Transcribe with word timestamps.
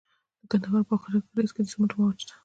د 0.39 0.43
کندهار 0.51 0.83
په 0.89 0.95
خاکریز 1.01 1.51
کې 1.55 1.61
د 1.63 1.67
سمنټو 1.73 1.95
مواد 1.99 2.17
شته. 2.21 2.33